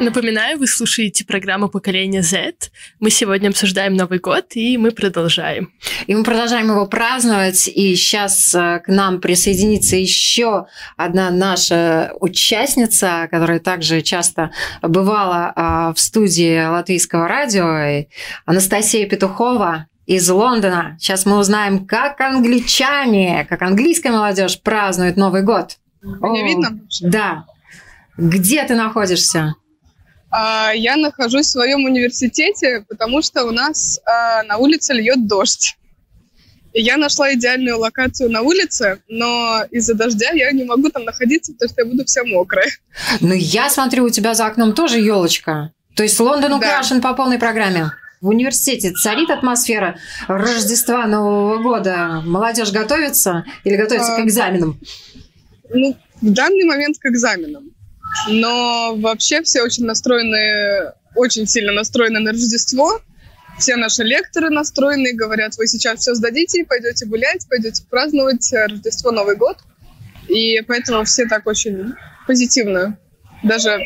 [0.00, 2.54] Напоминаю, вы слушаете программу «Поколение Z».
[3.00, 5.74] Мы сегодня обсуждаем Новый год, и мы продолжаем.
[6.06, 7.68] И мы продолжаем его праздновать.
[7.68, 10.64] И сейчас э, к нам присоединится еще
[10.96, 18.06] одна наша участница, которая также часто бывала а, в студии Латвийского радио,
[18.46, 20.96] Анастасия Петухова из Лондона.
[20.98, 25.76] Сейчас мы узнаем, как англичане, как английская молодежь празднует Новый год.
[26.00, 26.80] Меня О, видно?
[27.02, 27.44] Да.
[28.16, 29.56] Где ты находишься?
[30.30, 35.76] А, Я нахожусь в своем университете, потому что у нас а, на улице льет дождь.
[36.72, 41.52] И я нашла идеальную локацию на улице, но из-за дождя я не могу там находиться,
[41.52, 42.68] потому что я буду вся мокрая.
[43.20, 45.72] Ну, я смотрю, у тебя за окном тоже елочка.
[45.96, 47.90] То есть Лондон украшен по полной программе.
[48.20, 52.22] В университете царит атмосфера Рождества, Нового года.
[52.24, 54.78] Молодежь готовится или готовится к А, экзаменам?
[55.70, 57.70] Ну, в данный момент к экзаменам.
[58.28, 63.00] Но вообще все очень настроены, очень сильно настроены на Рождество.
[63.58, 69.10] Все наши лекторы настроены, говорят, вы сейчас все сдадите, пойдете гулять, пойдете праздновать э, Рождество,
[69.10, 69.58] Новый год.
[70.28, 71.94] И поэтому все так очень
[72.26, 72.98] позитивно,
[73.42, 73.80] даже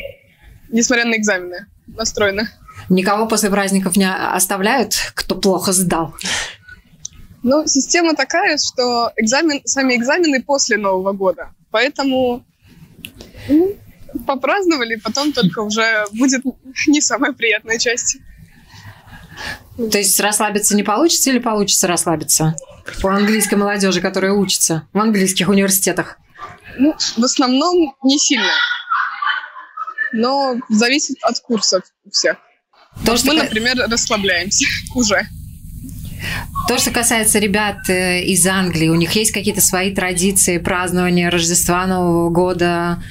[0.69, 2.47] несмотря на экзамены, настроены.
[2.89, 6.15] Никого после праздников не оставляют, кто плохо сдал?
[7.41, 11.49] Ну, система такая, что экзамен, сами экзамены после Нового года.
[11.71, 12.45] Поэтому
[13.47, 13.75] ну,
[14.25, 16.43] попраздновали, потом только уже будет
[16.87, 18.17] не самая приятная часть.
[19.77, 22.55] То есть расслабиться не получится или получится расслабиться?
[23.03, 26.17] У английской молодежи, которая учится в английских университетах.
[26.77, 28.51] Ну, в основном не сильно.
[30.13, 32.37] Но зависит от курсов у всех.
[33.05, 35.27] То, что мы, например, расслабляемся уже.
[36.67, 41.85] То, что касается ребят э, из Англии, у них есть какие-то свои традиции празднования Рождества,
[41.85, 43.03] Нового года,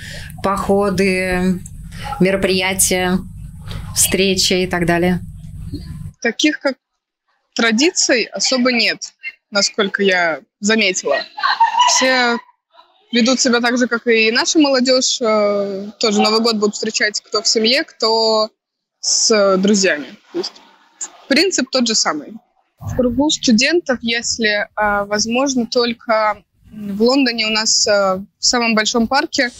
[0.45, 1.61] походы,
[2.21, 3.19] мероприятия,
[3.97, 5.21] встречи и так далее?
[6.21, 6.77] Таких как
[7.55, 9.15] традиций особо нет,
[9.51, 11.17] насколько я заметила.
[11.89, 12.37] Все
[13.11, 15.19] ведут себя так же, как и наша молодежь.
[15.21, 18.51] Э, Тоже Новый год будут встречать кто в семье, кто
[19.01, 20.17] с друзьями.
[20.33, 20.61] То есть
[21.29, 22.35] принцип тот же самый.
[22.81, 29.07] В кругу студентов, если э, возможно, только в Лондоне у нас э, в самом большом
[29.07, 29.51] парке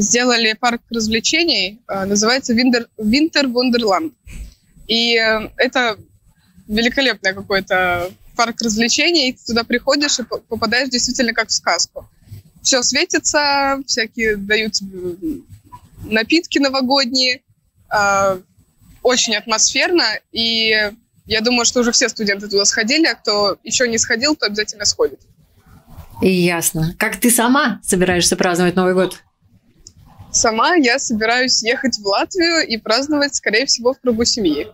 [0.00, 4.12] сделали парк развлечений, э, называется Winter, Winter Wonderland.
[4.86, 5.98] И э, это
[6.68, 9.32] великолепный какой-то парк развлечений.
[9.32, 12.08] Ты туда приходишь и по- попадаешь действительно как в сказку.
[12.62, 14.74] Все светится, всякие дают
[16.04, 17.40] напитки новогодние.
[17.88, 18.38] а,
[19.02, 20.04] Очень атмосферно.
[20.32, 20.74] И
[21.26, 24.84] я думаю, что уже все студенты туда сходили, а кто еще не сходил, то обязательно
[24.84, 25.20] сходит.
[26.20, 26.94] И ясно.
[26.98, 29.22] Как ты сама собираешься праздновать Новый год?
[30.38, 34.68] Сама я собираюсь ехать в Латвию и праздновать, скорее всего, в кругу семьи.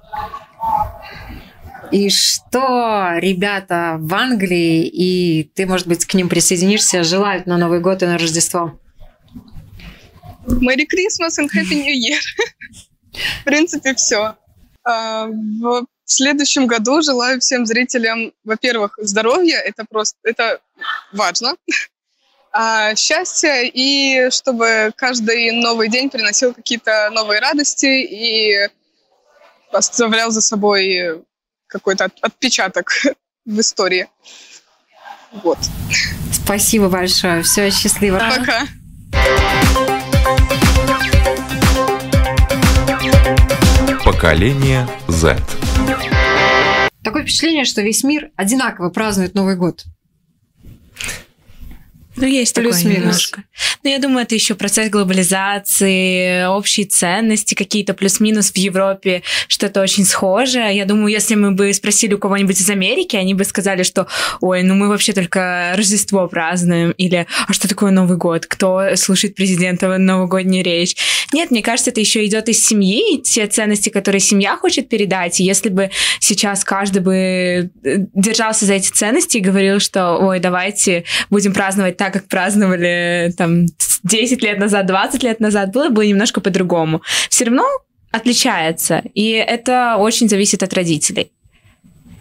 [1.91, 7.81] И что ребята в Англии, и ты, может быть, к ним присоединишься, желают на Новый
[7.81, 8.79] год и на Рождество?
[10.47, 12.21] Merry Christmas and Happy New Year.
[13.41, 14.35] В принципе, все.
[14.85, 20.61] В следующем году желаю всем зрителям, во-первых, здоровья, это просто, это
[21.13, 21.57] важно,
[22.57, 28.69] а, счастья, и чтобы каждый новый день приносил какие-то новые радости и
[29.73, 31.25] оставлял за собой
[31.67, 32.93] какой-то от- отпечаток
[33.45, 34.07] в истории.
[35.33, 35.59] Вот.
[36.33, 37.43] Спасибо большое.
[37.43, 38.19] Все, счастливо.
[38.21, 38.69] Пока.
[44.05, 45.37] Поколение Z.
[47.03, 49.85] Такое впечатление, что весь мир одинаково празднует Новый год.
[52.17, 52.99] Ну, есть Плюс-минус.
[52.99, 53.45] немножко.
[53.83, 60.05] Но я думаю, это еще процесс глобализации, общие ценности какие-то, плюс-минус в Европе что-то очень
[60.05, 60.77] схожее.
[60.77, 64.07] Я думаю, если мы бы спросили у кого-нибудь из Америки, они бы сказали, что
[64.41, 68.47] ой, ну мы вообще только Рождество празднуем, или а что такое Новый год?
[68.47, 70.97] Кто слушает президента новогоднюю речь?
[71.33, 75.41] Нет, мне кажется, это еще идет из семьи, те ценности, которые семья хочет передать.
[75.41, 77.71] И если бы сейчас каждый бы э,
[78.15, 83.67] держался за эти ценности и говорил, что ой, давайте будем праздновать так, как праздновали там
[84.03, 87.03] 10 лет назад, 20 лет назад, было бы немножко по-другому.
[87.31, 87.65] Все равно
[88.11, 91.33] отличается, и это очень зависит от родителей.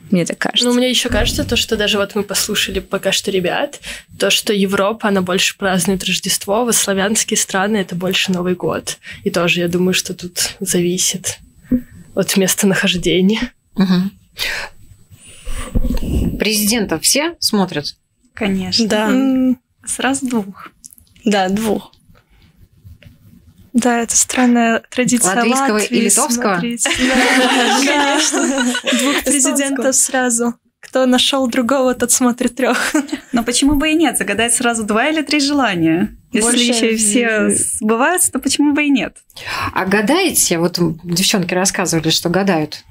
[0.10, 0.65] Мне так кажется.
[0.65, 3.82] Ну, мне еще кажется, то, что даже вот мы послушали пока что ребят,
[4.17, 9.00] то, что Европа, она больше празднует Рождество, вот славянские страны это больше Новый год.
[9.24, 11.39] И тоже, я думаю, что тут зависит
[12.15, 13.52] от местонахождения.
[16.39, 17.98] Президентов все смотрят?
[18.34, 18.88] Конечно.
[18.88, 19.10] Да.
[19.86, 20.72] Сразу двух.
[21.26, 21.91] Да, двух.
[23.74, 25.98] Да, это странная традиция Латвийского Латвии.
[25.98, 26.56] и литовского?
[27.86, 28.65] конечно.
[29.00, 30.54] Двух президентов сразу.
[30.80, 32.93] Кто нашел другого, тот смотрит трех.
[33.32, 34.17] Но почему бы и нет?
[34.17, 36.15] Загадать сразу два или три желания.
[36.31, 39.17] Если Больше еще и все сбываются, то почему бы и нет?
[39.73, 40.60] А гадаете?
[40.60, 42.84] Вот девчонки рассказывали, что гадают.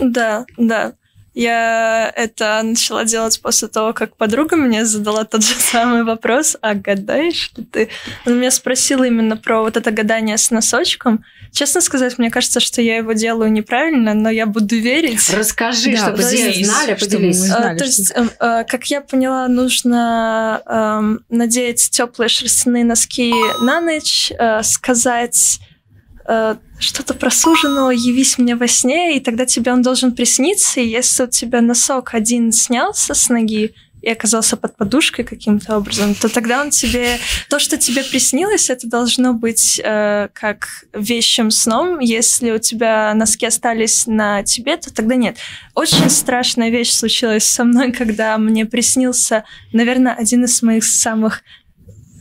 [0.00, 0.94] Да, да.
[1.34, 6.74] Я это начала делать после того, как подруга мне задала тот же самый вопрос, а
[6.74, 7.88] гадаешь ли ты?
[8.24, 11.24] Она меня спросила именно про вот это гадание с носочком.
[11.52, 15.28] Честно сказать, мне кажется, что я его делаю неправильно, но я буду верить.
[15.32, 17.36] Расскажи, Да, чтобы то все знали, чтобы мы поделись.
[17.36, 23.80] знали, А, То есть, э, как я поняла, нужно эм, надеть теплые шерстяные носки на
[23.80, 25.60] ночь, э, сказать
[26.78, 31.24] что-то про суженого, явись мне во сне, и тогда тебе он должен присниться, и если
[31.24, 36.60] у тебя носок один снялся с ноги, и оказался под подушкой каким-то образом, то тогда
[36.60, 37.18] он тебе...
[37.48, 42.00] То, что тебе приснилось, это должно быть э, как вещим сном.
[42.00, 45.38] Если у тебя носки остались на тебе, то тогда нет.
[45.74, 51.42] Очень страшная вещь случилась со мной, когда мне приснился, наверное, один из моих самых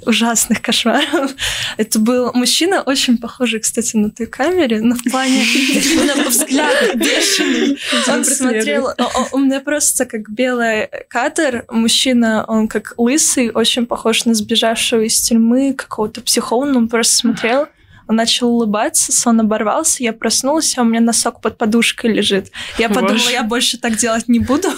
[0.05, 1.31] ужасных кошмаров.
[1.77, 7.77] Это был мужчина, очень похожий, кстати, на той камере, но в плане именно взгляд бешеный.
[8.07, 8.89] Он смотрел...
[9.31, 11.65] У меня просто как белый кадр.
[11.69, 16.77] Мужчина, он как лысый, очень похож на сбежавшего из тюрьмы какого-то психолога.
[16.77, 17.67] Он просто смотрел,
[18.07, 22.51] он начал улыбаться, сон оборвался, я проснулась, а у меня носок под подушкой лежит.
[22.77, 24.69] Я подумала, я больше так делать не буду.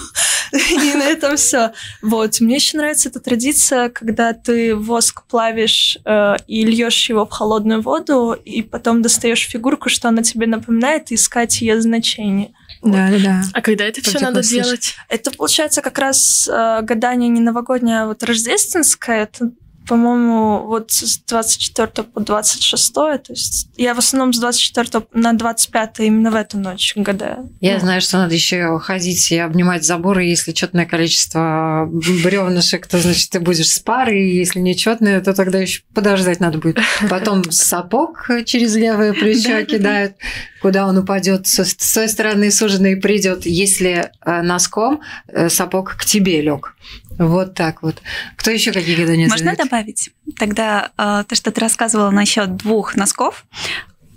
[0.52, 1.72] И на этом все.
[2.02, 2.40] Вот.
[2.40, 7.82] Мне еще нравится эта традиция, когда ты воск плавишь э, и льешь его в холодную
[7.82, 12.52] воду, и потом достаешь фигурку, что она тебе напоминает, и искать ее значение.
[12.82, 13.42] Да, да, да.
[13.52, 14.94] А когда это все надо делать?
[15.08, 19.24] Это получается как раз э, гадание не новогоднее, а вот рождественское.
[19.24, 19.50] Это,
[19.86, 22.94] по-моему, вот с 24 по 26.
[22.94, 27.50] То есть я в основном с 24 на 25 именно в эту ночь гадаю.
[27.60, 30.24] Я знаю, что надо еще ходить и обнимать заборы.
[30.24, 34.30] Если четное количество бревнышек, то значит ты будешь с парой.
[34.30, 36.78] Если нечетное, то тогда еще подождать надо будет.
[37.08, 40.16] Потом сапог через левое плечо кидают,
[40.60, 41.46] куда он упадет.
[41.46, 43.46] С с той стороны суженый придет.
[43.46, 46.74] Если э, носком, э, сапог к тебе лег.
[47.18, 48.02] Вот так вот.
[48.36, 49.58] Кто еще какие гадания Можно знает?
[49.58, 50.10] добавить?
[50.38, 53.46] Тогда э, то, что ты рассказывала насчет двух носков.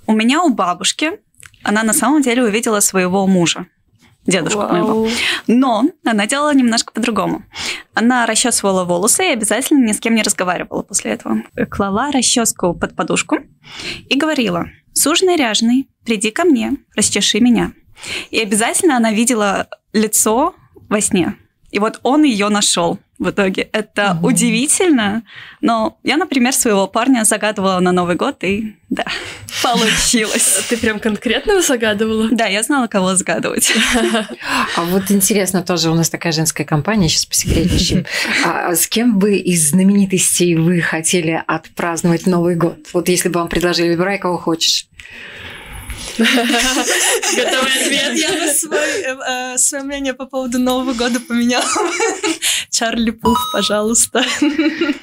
[0.05, 1.11] У меня у бабушки
[1.63, 3.67] она на самом деле увидела своего мужа,
[4.25, 4.71] дедушку Вау.
[4.71, 5.09] моего.
[5.47, 7.43] Но она делала немножко по-другому.
[7.93, 11.43] Она расчесывала волосы и обязательно ни с кем не разговаривала после этого.
[11.69, 13.39] Клала расческу под подушку
[14.07, 17.73] и говорила, суженый ряженый, приди ко мне, расчеши меня.
[18.31, 20.55] И обязательно она видела лицо
[20.87, 21.35] во сне.
[21.71, 23.69] И вот он ее нашел в итоге.
[23.73, 25.23] Это удивительно.
[25.61, 29.05] Но я, например, своего парня загадывала на Новый год, и да,
[29.63, 30.65] получилось.
[30.69, 32.29] Ты прям конкретно загадывала?
[32.31, 33.71] Да, я знала, кого загадывать.
[34.77, 38.05] А вот интересно, тоже у нас такая женская компания, сейчас посекретничаем.
[38.45, 42.77] А с кем бы из знаменитостей вы хотели отпраздновать Новый год?
[42.93, 44.87] Вот если бы вам предложили, выбирай, кого хочешь.
[47.35, 48.17] Готовый ответ.
[48.17, 51.65] Я бы э, э, свое мнение по поводу Нового года поменяла.
[52.69, 54.23] Чарли Пуф, пожалуйста.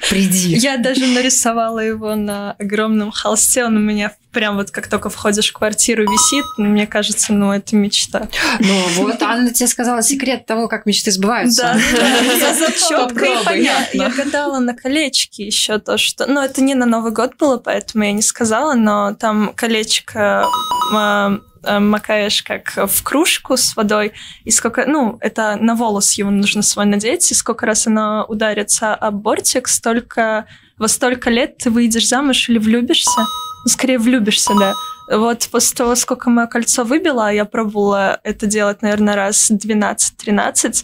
[0.09, 0.55] Приди.
[0.55, 3.65] Я даже нарисовала его на огромном холсте.
[3.65, 6.45] Он у меня прям вот как только входишь в квартиру висит.
[6.57, 8.29] Мне кажется, ну это мечта.
[8.59, 11.75] Ну вот Анна тебе сказала секрет того, как мечты сбываются.
[11.91, 13.63] Да, за зачеткой Попробуй.
[13.93, 16.27] я, гадала на колечке еще то, что...
[16.27, 20.45] Ну, это не на Новый год было, поэтому я не сказала, но там колечко
[20.93, 24.13] м, э, макаешь как в кружку с водой,
[24.43, 24.85] и сколько...
[24.85, 29.67] Ну, это на волос его нужно свой надеть, и сколько раз оно ударится об бортик,
[29.67, 30.45] столько...
[30.77, 33.21] Во столько лет ты выйдешь замуж или влюбишься.
[33.65, 34.73] Ну, скорее влюбишься, да.
[35.11, 40.83] Вот после того, сколько мое кольцо выбило, я пробовала это делать, наверное, раз 12-13,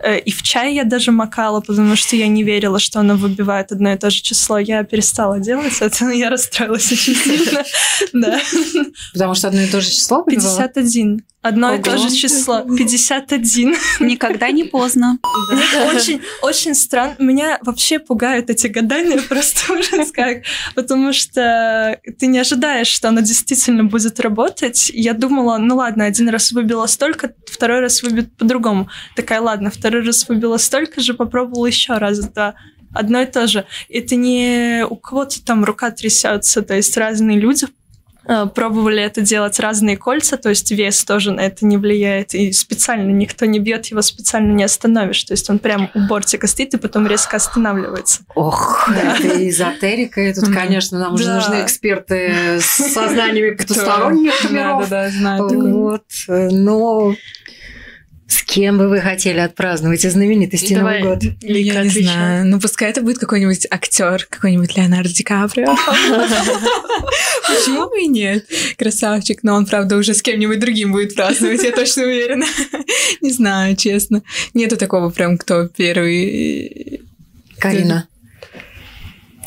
[0.00, 3.72] Э, И в чай я даже макала, потому что я не верила, что оно выбивает
[3.72, 4.58] одно и то же число.
[4.58, 7.64] Я перестала делать это, но я расстроилась очень сильно.
[8.12, 8.40] Да.
[9.12, 10.56] Потому что одно и то же число выбивало?
[10.56, 11.22] 51.
[11.40, 12.08] Одно и то Ого.
[12.08, 12.62] же число.
[12.76, 13.76] 51.
[14.00, 15.18] Никогда не поздно.
[15.52, 17.14] Это очень, очень странно.
[17.18, 20.42] Меня вообще пугают эти гадания, просто ужас как.
[20.74, 24.90] Потому что ты не ожидаешь, что оно действительно будет работать.
[24.92, 28.88] Я думала, ну ладно, один раз выбила столько, второй раз выбит по-другому.
[29.14, 32.54] Такая, ладно, второй раз выбила столько же, попробовала еще раз, да.
[32.92, 33.64] Одно и то же.
[33.88, 37.66] Это не у кого-то там рука трясется, то есть разные люди
[38.54, 43.10] пробовали это делать разные кольца, то есть вес тоже на это не влияет, и специально
[43.10, 46.76] никто не бьет, его специально не остановишь, то есть он прям у бортика стоит и
[46.78, 48.22] потом резко останавливается.
[48.34, 49.16] Ох, да.
[49.16, 51.36] это эзотерика, и тут, конечно, нам уже Да.
[51.36, 54.88] нужны эксперты с сознаниями потусторонних миров.
[54.88, 55.72] Да-да-да, знаю.
[55.72, 57.14] Вот, э, но
[58.58, 61.24] кем бы вы хотели отпраздновать из знаменитостей Давай, Новый год?
[61.42, 62.44] Я не знаю.
[62.44, 65.76] Ну, пускай это будет какой-нибудь актер, какой-нибудь Леонардо Ди Каприо.
[67.46, 68.46] Почему бы и нет?
[68.76, 69.44] Красавчик.
[69.44, 72.46] Но он, правда, уже с кем-нибудь другим будет праздновать, я точно уверена.
[73.20, 74.24] Не знаю, честно.
[74.54, 77.02] Нету такого прям, кто первый.
[77.60, 78.08] Карина.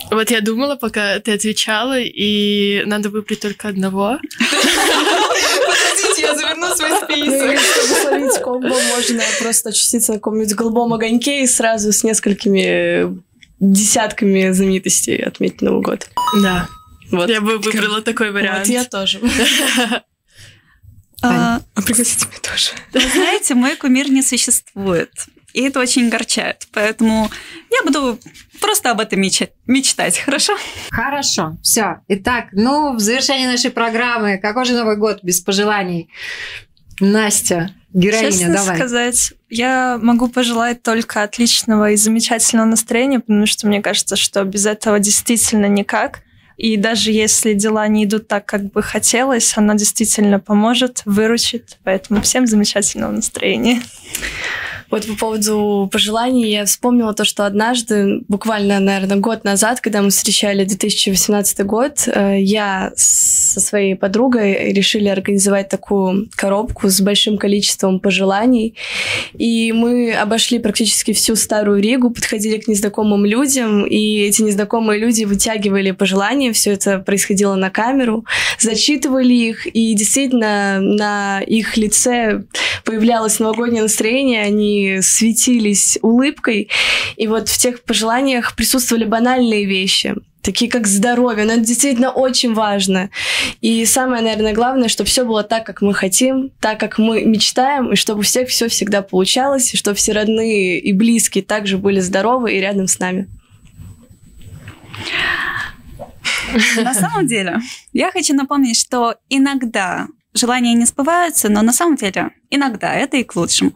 [0.09, 4.19] Вот я думала, пока ты отвечала, и надо выбрать только одного.
[5.91, 11.43] Подождите, я заверну свой и чтобы словить комбо, можно просто очутиться на каком-нибудь голубом огоньке
[11.43, 13.21] и сразу с несколькими
[13.59, 16.09] десятками знаменитостей отметить Новый год.
[16.41, 16.67] Да.
[17.11, 17.29] Вот.
[17.29, 18.67] Я бы выбрала такой вариант.
[18.67, 19.19] Вот я тоже.
[21.23, 22.71] А, пригласите меня тоже.
[22.93, 25.11] Вы знаете, мой кумир не существует.
[25.53, 26.67] И это очень огорчает.
[26.71, 27.29] Поэтому
[27.69, 28.19] я буду
[28.59, 30.57] просто об этом мечтать, мечтать хорошо?
[30.89, 32.01] Хорошо, все.
[32.07, 36.09] Итак, ну, в завершении нашей программы, какой же Новый год без пожеланий?
[36.99, 38.75] Настя, героиня, Честно давай.
[38.75, 44.65] сказать, я могу пожелать только отличного и замечательного настроения, потому что мне кажется, что без
[44.65, 46.19] этого действительно никак.
[46.57, 51.79] И даже если дела не идут так, как бы хотелось, она действительно поможет, выручит.
[51.83, 53.81] Поэтому всем замечательного настроения.
[54.91, 60.09] Вот по поводу пожеланий я вспомнила то, что однажды, буквально, наверное, год назад, когда мы
[60.09, 68.01] встречали 2018 год, э, я со своей подругой решили организовать такую коробку с большим количеством
[68.01, 68.75] пожеланий.
[69.33, 75.23] И мы обошли практически всю Старую Ригу, подходили к незнакомым людям, и эти незнакомые люди
[75.23, 76.51] вытягивали пожелания.
[76.51, 78.25] Все это происходило на камеру,
[78.59, 82.43] зачитывали их, и действительно на их лице
[82.83, 86.69] появлялось новогоднее настроение, они светились улыбкой.
[87.17, 92.53] И вот в тех пожеланиях присутствовали банальные вещи, такие как здоровье, но это действительно очень
[92.53, 93.09] важно.
[93.61, 97.93] И самое, наверное, главное, чтобы все было так, как мы хотим, так, как мы мечтаем,
[97.93, 101.99] и чтобы у всех все всегда получалось, и чтобы все родные и близкие также были
[101.99, 103.27] здоровы и рядом с нами.
[106.77, 107.59] На самом деле,
[107.93, 113.23] я хочу напомнить, что иногда желания не сбываются, но на самом деле иногда это и
[113.23, 113.73] к лучшему.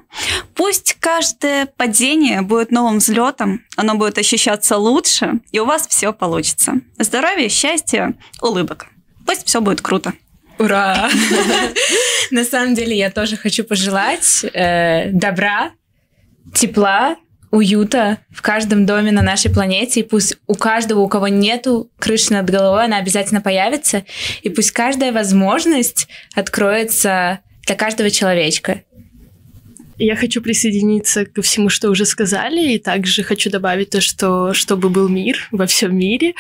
[0.56, 6.76] Пусть каждое падение будет новым взлетом, оно будет ощущаться лучше, и у вас все получится.
[6.98, 8.88] Здоровья, счастья, улыбок.
[9.26, 10.14] Пусть все будет круто.
[10.58, 11.10] Ура!
[12.32, 15.72] На самом деле я тоже хочу пожелать э, добра,
[16.54, 17.18] тепла,
[17.52, 20.00] уюта в каждом доме на нашей планете.
[20.00, 24.06] И пусть у каждого, у кого нету крыши над головой, она обязательно появится.
[24.42, 28.84] И пусть каждая возможность откроется для каждого человечка.
[29.98, 34.90] Я хочу присоединиться ко всему, что уже сказали, и также хочу добавить то, что чтобы
[34.90, 36.34] был мир во всем мире,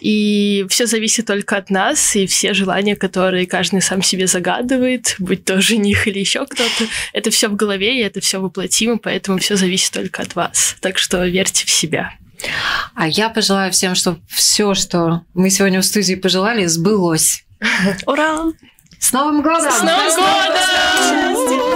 [0.00, 5.44] и все зависит только от нас, и все желания, которые каждый сам себе загадывает, будь
[5.44, 9.56] то жених или еще кто-то, это все в голове, и это все воплотимо, поэтому все
[9.56, 10.76] зависит только от вас.
[10.80, 12.14] Так что верьте в себя.
[12.94, 17.44] А я пожелаю всем, чтобы все, что мы сегодня в студии пожелали, сбылось.
[18.06, 18.52] Ура!
[18.98, 19.70] С Новым годом!
[19.72, 21.69] С Новым годом!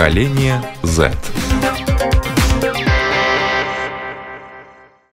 [0.00, 1.49] Поколение Z.